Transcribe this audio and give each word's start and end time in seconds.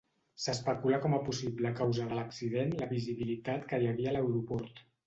S'especula 0.45 0.99
com 1.03 1.17
a 1.17 1.19
possible 1.27 1.73
causa 1.81 2.09
de 2.09 2.19
l'accident 2.21 2.75
la 2.83 2.91
visibilitat 2.95 3.71
que 3.71 3.81
hi 3.85 3.91
havia 3.93 4.15
a 4.15 4.19
l'aeroport. 4.19 4.89